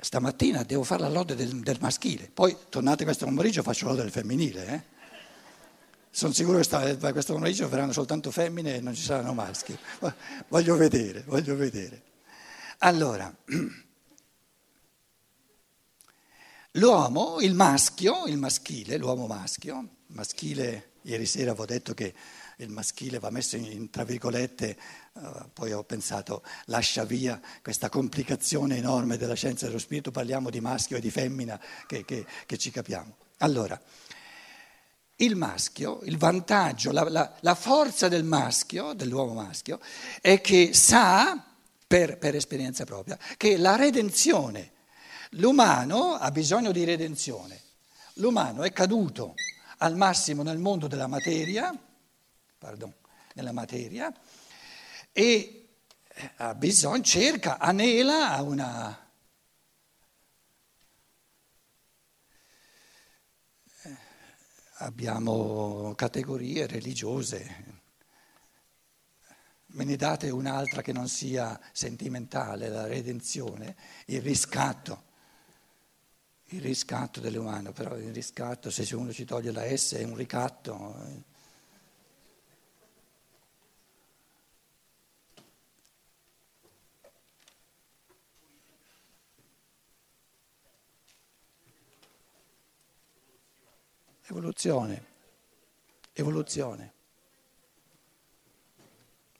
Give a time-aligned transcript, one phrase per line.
[0.00, 4.02] stamattina devo fare la lode del, del maschile, poi tornate questo pomeriggio faccio la lode
[4.02, 4.66] del femminile.
[4.66, 4.96] Eh?
[6.10, 9.76] Sono sicuro che sta, questo pomeriggio verranno soltanto femmine e non ci saranno maschi.
[10.48, 12.02] Voglio vedere, voglio vedere.
[12.78, 13.32] Allora,
[16.72, 22.14] l'uomo, il maschio, il maschile, l'uomo maschio, maschile, ieri sera avevo detto che
[22.60, 24.76] il maschile va messo in, tra virgolette,
[25.12, 30.60] uh, poi ho pensato lascia via questa complicazione enorme della scienza dello spirito, parliamo di
[30.60, 33.16] maschio e di femmina che, che, che ci capiamo.
[33.38, 33.80] Allora,
[35.16, 39.78] il maschio, il vantaggio, la, la, la, forza del maschio, dell'uomo maschio,
[40.20, 41.44] è che sa,
[41.86, 44.72] per, per esperienza propria, che la redenzione,
[45.30, 47.60] l'umano ha bisogno di redenzione,
[48.14, 49.34] l'umano è caduto
[49.78, 51.76] al massimo nel mondo della materia,
[52.58, 52.92] pardon,
[53.34, 54.12] nella materia
[55.12, 55.68] e
[56.08, 59.10] eh, ha bisogno, cerca, anela a una...
[63.82, 63.96] Eh,
[64.78, 67.76] abbiamo categorie religiose,
[69.66, 75.04] me ne date un'altra che non sia sentimentale, la redenzione, il riscatto,
[76.46, 81.36] il riscatto dell'umano, però il riscatto, se uno ci toglie la S è un ricatto.
[94.30, 95.04] Evoluzione,
[96.12, 96.92] evoluzione,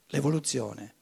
[0.06, 0.94] l'evoluzione.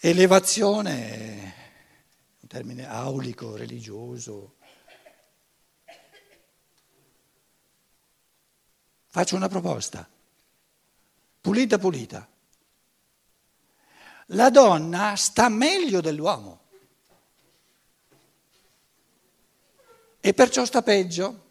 [0.00, 1.54] Elevazione
[2.40, 4.56] un termine aulico, religioso.
[9.06, 10.10] Faccio una proposta,
[11.40, 12.28] pulita pulita.
[14.26, 16.69] La donna sta meglio dell'uomo.
[20.20, 21.48] E perciò sta peggio.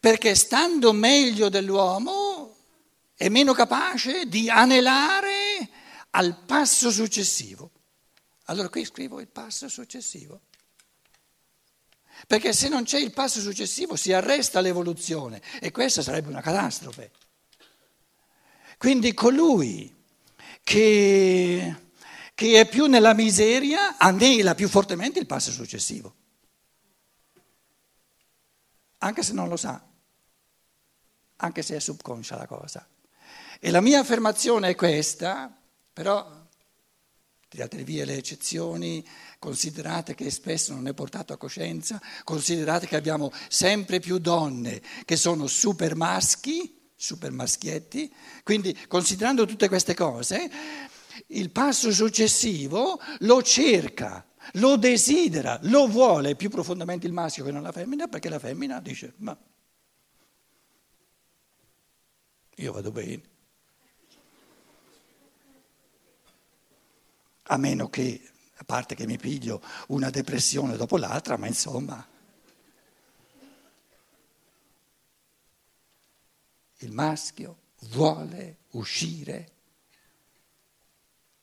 [0.00, 2.56] Perché stando meglio dell'uomo
[3.14, 5.68] è meno capace di anelare
[6.10, 7.70] al passo successivo.
[8.44, 10.42] Allora qui scrivo il passo successivo.
[12.26, 17.12] Perché se non c'è il passo successivo si arresta l'evoluzione e questa sarebbe una catastrofe.
[18.76, 19.94] Quindi colui
[20.62, 21.74] che,
[22.34, 26.14] che è più nella miseria anela più fortemente il passo successivo
[28.98, 29.82] anche se non lo sa,
[31.36, 32.86] anche se è subconscia la cosa.
[33.60, 35.52] E la mia affermazione è questa,
[35.92, 36.46] però
[37.48, 39.04] tirate via le eccezioni,
[39.38, 45.16] considerate che spesso non è portato a coscienza, considerate che abbiamo sempre più donne che
[45.16, 50.50] sono super maschi, super maschietti, quindi considerando tutte queste cose,
[51.28, 57.62] il passo successivo lo cerca lo desidera, lo vuole più profondamente il maschio che non
[57.62, 59.36] la femmina, perché la femmina dice, ma
[62.56, 63.22] io vado bene.
[67.50, 72.06] A meno che, a parte che mi piglio una depressione dopo l'altra, ma insomma...
[76.82, 77.58] Il maschio
[77.90, 79.57] vuole uscire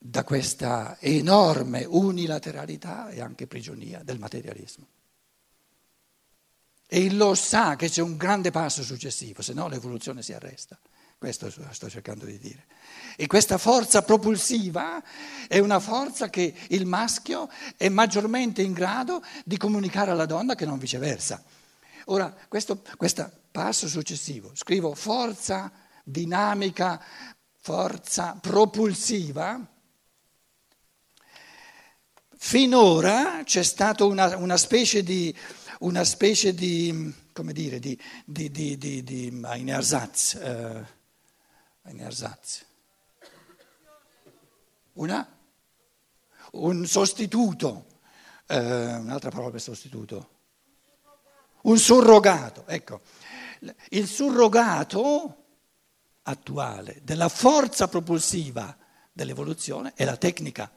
[0.07, 4.85] da questa enorme unilateralità e anche prigionia del materialismo.
[6.85, 10.77] E lo sa che c'è un grande passo successivo, se no l'evoluzione si arresta.
[11.17, 12.65] Questo sto cercando di dire.
[13.15, 15.01] E questa forza propulsiva
[15.47, 20.65] è una forza che il maschio è maggiormente in grado di comunicare alla donna che
[20.65, 21.43] non viceversa.
[22.05, 22.83] Ora, questo,
[23.49, 25.71] passo successivo, scrivo forza
[26.03, 27.01] dinamica,
[27.57, 29.73] forza propulsiva,
[32.55, 35.35] Finora c'è stata una, una, specie di,
[35.79, 40.85] una specie di, come dire, di, di, di, di, di ein Ersatz, eh,
[41.81, 42.65] ein Ersatz.
[44.93, 45.37] Una?
[46.51, 47.87] Un sostituto,
[48.45, 48.57] eh,
[48.95, 50.29] un'altra parola per sostituto,
[51.63, 53.01] un surrogato, ecco.
[53.89, 55.43] Il surrogato
[56.21, 58.77] attuale della forza propulsiva
[59.11, 60.71] dell'evoluzione è la tecnica.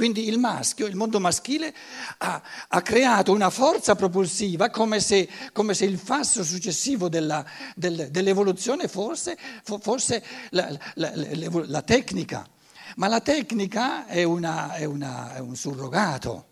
[0.00, 1.74] Quindi il maschio, il mondo maschile,
[2.16, 7.44] ha, ha creato una forza propulsiva come se, come se il passo successivo della,
[7.76, 12.48] del, dell'evoluzione fosse, fosse la, la, la, la, tecnica.
[12.96, 16.48] Ma la tecnica è, una, è, una, è un surrogato,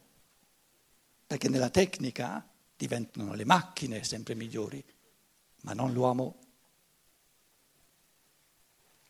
[1.27, 2.47] perché nella tecnica
[2.77, 4.85] diventano le macchine sempre migliori,
[5.63, 6.37] ma non l'uomo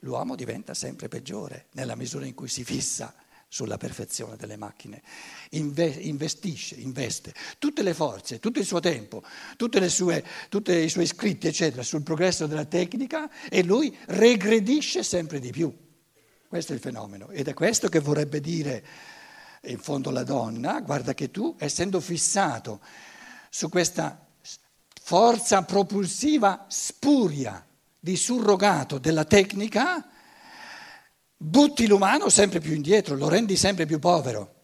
[0.02, 3.12] l'uomo diventa sempre peggiore nella misura in cui si fissa
[3.48, 5.02] sulla perfezione delle macchine,
[5.50, 7.32] Inve- investisce, investe.
[7.58, 9.22] Tutte le forze, tutto il suo tempo,
[9.56, 10.22] tutti i suoi
[11.04, 15.74] iscritti, eccetera, sul progresso della tecnica e lui regredisce sempre di più.
[16.46, 17.30] Questo è il fenomeno.
[17.30, 18.84] Ed è questo che vorrebbe dire
[19.62, 22.80] in fondo la donna, guarda che tu, essendo fissato
[23.50, 24.26] su questa
[25.02, 27.64] forza propulsiva spuria
[27.98, 30.06] di surrogato della tecnica,
[31.38, 34.56] butti l'umano sempre più indietro, lo rendi sempre più povero.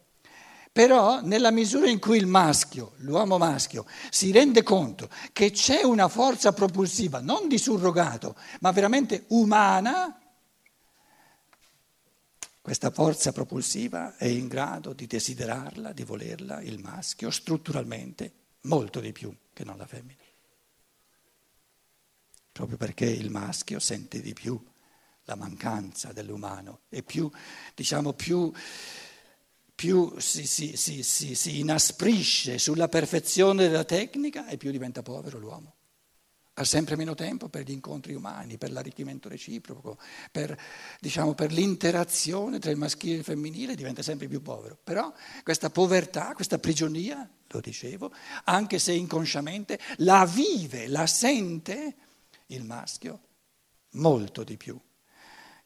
[0.71, 6.09] Però nella misura in cui il maschio, l'uomo maschio, si rende conto che c'è una
[6.09, 10.19] forza propulsiva, non di surrogato, ma veramente umana,
[12.59, 19.13] questa forza propulsiva è in grado di desiderarla, di volerla, il maschio, strutturalmente, molto di
[19.13, 20.19] più che non la femmina.
[22.51, 24.61] Proprio perché il maschio sente di più
[25.25, 26.81] la mancanza dell'umano.
[26.89, 27.29] E più,
[27.73, 28.51] diciamo, più,
[29.73, 31.03] più si, si, si,
[31.35, 35.73] si inasprisce sulla perfezione della tecnica e più diventa povero l'uomo.
[36.57, 39.97] Ha sempre meno tempo per gli incontri umani, per l'arricchimento reciproco,
[40.31, 40.57] per,
[41.01, 44.77] diciamo, per, l'interazione tra il maschile e il femminile, diventa sempre più povero.
[44.81, 45.13] Però
[45.43, 48.13] questa povertà, questa prigionia, lo dicevo,
[48.45, 51.95] anche se inconsciamente, la vive, la sente
[52.47, 53.19] il maschio
[53.95, 54.79] molto di più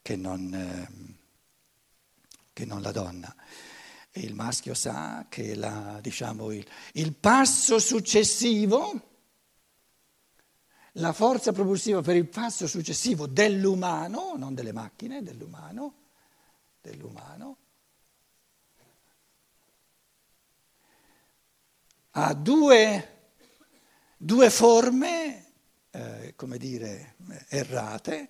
[0.02, 1.18] che non, eh,
[2.54, 3.34] che non la donna.
[4.12, 9.08] E il maschio sa che la, diciamo, il, il passo successivo
[10.94, 15.94] la forza propulsiva per il passo successivo dell'umano, non delle macchine, dell'umano,
[16.82, 17.58] dell'umano
[22.12, 23.32] ha due,
[24.18, 25.46] due forme,
[25.92, 27.16] eh, come dire,
[27.50, 28.30] errate,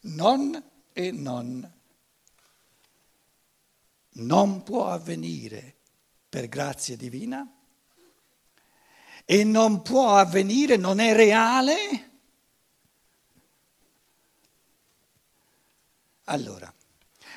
[0.00, 0.62] non
[0.92, 1.72] e non.
[4.12, 5.76] Non può avvenire
[6.28, 7.48] per grazia divina
[9.24, 12.10] e non può avvenire, non è reale.
[16.24, 16.72] Allora,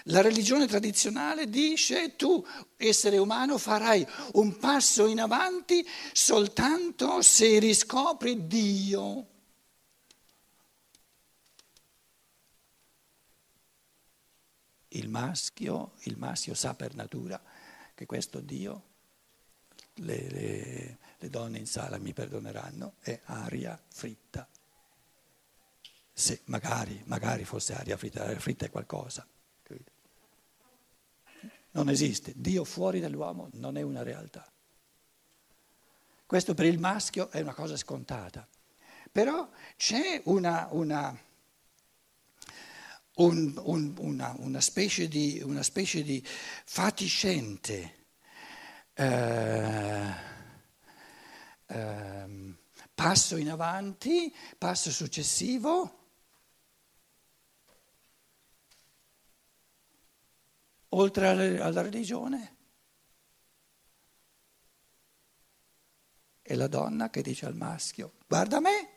[0.07, 2.45] la religione tradizionale dice tu,
[2.77, 9.27] essere umano, farai un passo in avanti soltanto se riscopri Dio.
[14.95, 17.41] Il maschio, il maschio sa per natura
[17.95, 18.83] che questo Dio
[19.95, 24.47] le, le, le donne in sala mi perdoneranno, è aria fritta.
[26.11, 29.25] Se magari, magari fosse aria fritta, aria fritta è qualcosa.
[31.71, 32.33] Non esiste.
[32.35, 34.47] Dio fuori dall'uomo non è una realtà.
[36.25, 38.47] Questo per il maschio è una cosa scontata.
[39.11, 41.17] Però c'è una, una,
[43.15, 48.07] un, un, una, una, specie, di, una specie di fatiscente
[48.93, 50.13] eh,
[51.67, 52.55] eh,
[52.93, 55.99] passo in avanti, passo successivo.
[60.89, 62.57] Oltre alla, religione,
[66.43, 68.89] è la donna che dice al maschio, guarda me,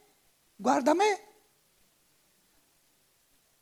[0.55, 1.36] guarda me.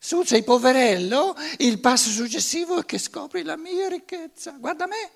[0.04, 5.10] Su sei poverello, il passo successivo è che scopri la mia ricchezza, guarda me.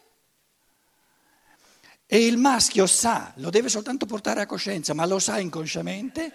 [2.06, 6.32] E il maschio sa, lo deve soltanto portare a coscienza, ma lo sa inconsciamente,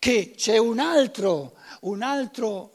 [0.00, 2.72] che c'è un altro, un altro,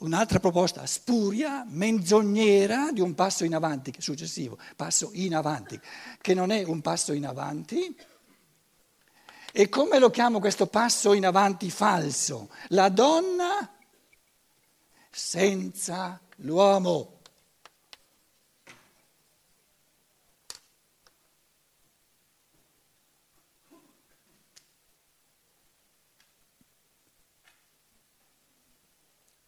[0.00, 5.80] un'altra proposta spuria, menzognera di un passo in avanti, successivo, passo in avanti,
[6.20, 7.96] che non è un passo in avanti.
[9.52, 12.50] E come lo chiamo questo passo in avanti falso?
[12.68, 13.78] La donna
[15.20, 17.18] senza l'uomo.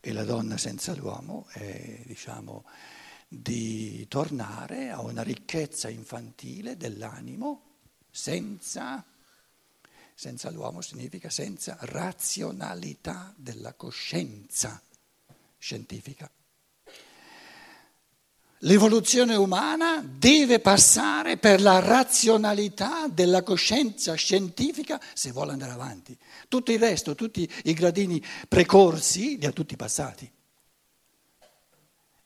[0.04, 2.64] e la donna senza l'uomo è, diciamo,
[3.28, 7.78] di tornare a una ricchezza infantile dell'animo
[8.10, 9.04] senza,
[10.14, 14.82] senza l'uomo significa senza razionalità della coscienza
[15.62, 16.28] scientifica.
[18.64, 26.18] L'evoluzione umana deve passare per la razionalità della coscienza scientifica se vuole andare avanti.
[26.48, 30.28] Tutto il resto, tutti i gradini precorsi, li ha tutti passati.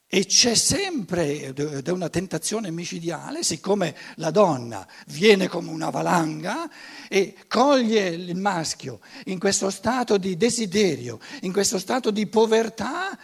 [0.09, 6.71] E c'è sempre, ed è una tentazione micidiale, siccome la donna viene come una valanga
[7.09, 13.19] e coglie il maschio in questo stato di desiderio, in questo stato di povertà,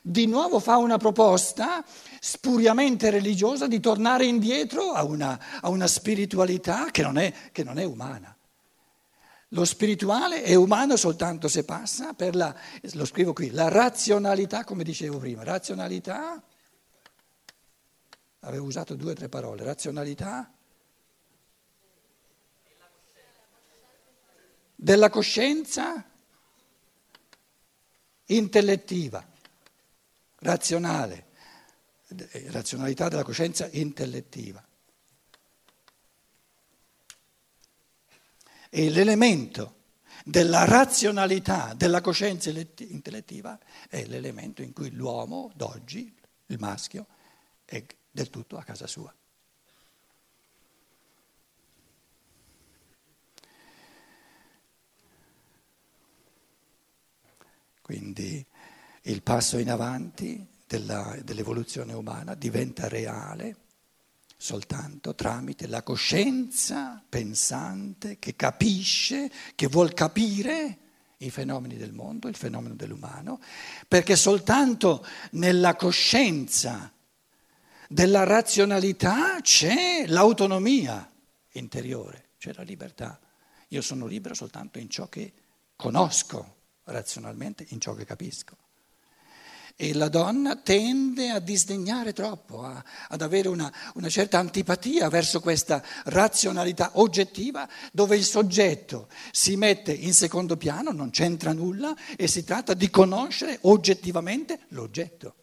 [0.00, 1.84] di nuovo fa una proposta
[2.20, 7.80] spuriamente religiosa di tornare indietro a una, a una spiritualità che non, è, che non
[7.80, 8.37] è umana.
[9.52, 12.54] Lo spirituale è umano soltanto se passa per la,
[12.92, 16.42] lo scrivo qui, la razionalità, come dicevo prima, razionalità,
[18.40, 20.52] avevo usato due o tre parole, razionalità
[24.74, 26.04] della coscienza
[28.26, 29.26] intellettiva,
[30.40, 31.26] razionale,
[32.50, 34.67] razionalità della coscienza intellettiva.
[38.70, 39.76] E l'elemento
[40.24, 43.58] della razionalità della coscienza intellettiva
[43.88, 46.14] è l'elemento in cui l'uomo d'oggi,
[46.46, 47.06] il maschio,
[47.64, 49.12] è del tutto a casa sua.
[57.80, 58.44] Quindi
[59.02, 63.56] il passo in avanti della, dell'evoluzione umana diventa reale
[64.40, 70.78] soltanto tramite la coscienza pensante che capisce, che vuol capire
[71.18, 73.40] i fenomeni del mondo, il fenomeno dell'umano,
[73.88, 76.92] perché soltanto nella coscienza
[77.88, 81.10] della razionalità c'è l'autonomia
[81.52, 83.18] interiore, c'è la libertà.
[83.68, 85.32] Io sono libero soltanto in ciò che
[85.74, 88.56] conosco razionalmente, in ciò che capisco.
[89.80, 95.38] E la donna tende a disdegnare troppo, a, ad avere una, una certa antipatia verso
[95.38, 102.26] questa razionalità oggettiva dove il soggetto si mette in secondo piano, non c'entra nulla e
[102.26, 105.34] si tratta di conoscere oggettivamente l'oggetto.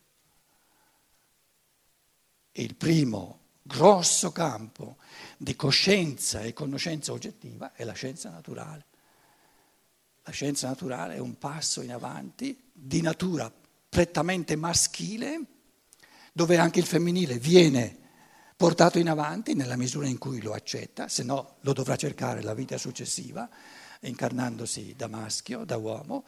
[2.51, 4.97] Il primo grosso campo
[5.37, 8.85] di coscienza e conoscenza oggettiva è la scienza naturale.
[10.23, 13.49] La scienza naturale è un passo in avanti di natura
[13.95, 15.39] prettamente maschile,
[16.33, 17.97] dove anche il femminile viene
[18.57, 22.53] portato in avanti nella misura in cui lo accetta, se no lo dovrà cercare la
[22.53, 23.49] vita successiva,
[24.01, 26.25] incarnandosi da maschio, da uomo,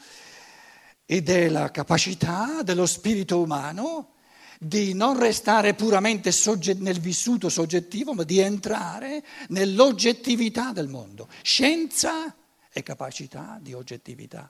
[1.05, 4.13] ed è la capacità dello spirito umano
[4.57, 6.31] di non restare puramente
[6.77, 11.27] nel vissuto soggettivo, ma di entrare nell'oggettività del mondo.
[11.41, 12.33] Scienza
[12.71, 14.49] e capacità di oggettività.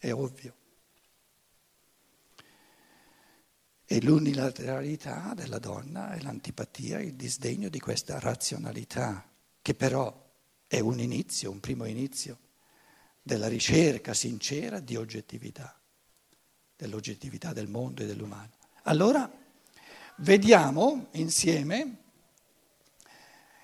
[0.00, 0.54] È ovvio.
[3.84, 9.28] E l'unilateralità della donna è l'antipatia, il disdegno di questa razionalità,
[9.60, 10.28] che però
[10.66, 12.38] è un inizio, un primo inizio
[13.20, 15.78] della ricerca sincera di oggettività,
[16.76, 18.52] dell'oggettività del mondo e dell'umano.
[18.84, 19.30] Allora,
[20.18, 21.96] vediamo insieme,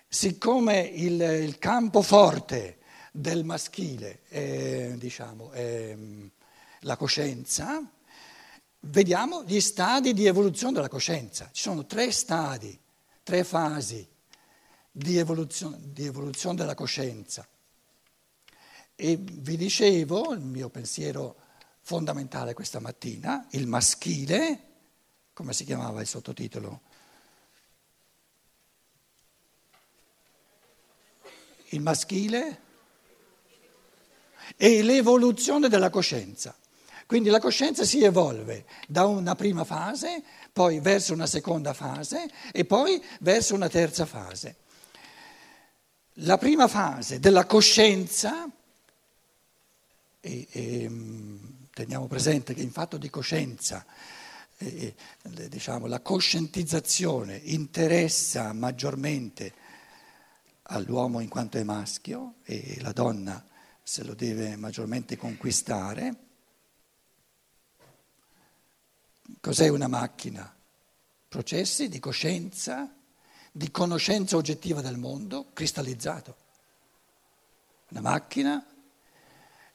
[0.06, 2.75] siccome il, il campo forte
[3.16, 5.96] del maschile, è, diciamo, è
[6.80, 7.82] la coscienza,
[8.80, 11.48] vediamo gli stadi di evoluzione della coscienza.
[11.50, 12.78] Ci sono tre stadi,
[13.22, 14.06] tre fasi
[14.90, 17.46] di evoluzione, di evoluzione della coscienza.
[18.94, 21.36] E vi dicevo, il mio pensiero
[21.80, 24.62] fondamentale questa mattina, il maschile,
[25.32, 26.80] come si chiamava il sottotitolo?
[31.70, 32.64] Il maschile
[34.56, 36.54] e l'evoluzione della coscienza.
[37.06, 40.22] Quindi la coscienza si evolve da una prima fase,
[40.52, 44.56] poi verso una seconda fase e poi verso una terza fase.
[46.20, 48.50] La prima fase della coscienza,
[50.20, 50.90] e, e
[51.72, 53.84] teniamo presente che in fatto di coscienza
[54.58, 54.94] eh,
[55.48, 59.52] diciamo, la coscientizzazione interessa maggiormente
[60.62, 63.45] all'uomo in quanto è maschio e la donna
[63.88, 66.16] se lo deve maggiormente conquistare.
[69.40, 70.52] Cos'è una macchina?
[71.28, 72.92] Processi di coscienza,
[73.52, 76.36] di conoscenza oggettiva del mondo cristallizzato.
[77.90, 78.66] Una macchina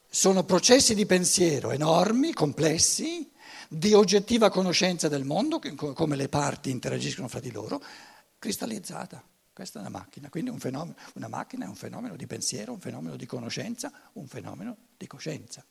[0.10, 3.32] sono processi di pensiero enormi, complessi,
[3.70, 5.62] di oggettiva conoscenza del mondo,
[5.94, 7.82] come le parti interagiscono fra di loro,
[8.38, 9.31] cristallizzata.
[9.54, 10.60] Questa è una macchina, quindi un
[11.16, 15.66] una macchina è un fenomeno di pensiero, un fenomeno di conoscenza, un fenomeno di coscienza.